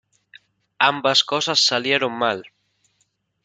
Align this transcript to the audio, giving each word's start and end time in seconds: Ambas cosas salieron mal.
Ambas 0.79 1.23
cosas 1.23 1.59
salieron 1.59 2.11
mal. 2.13 2.41